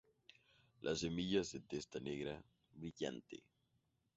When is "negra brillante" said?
1.99-3.43